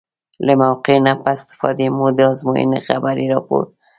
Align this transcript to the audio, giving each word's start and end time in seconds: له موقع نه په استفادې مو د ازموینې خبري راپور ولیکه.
له 0.45 0.53
موقع 0.63 0.95
نه 1.05 1.13
په 1.23 1.27
استفادې 1.35 1.87
مو 1.95 2.05
د 2.17 2.19
ازموینې 2.31 2.79
خبري 2.87 3.25
راپور 3.33 3.63
ولیکه. 3.65 3.79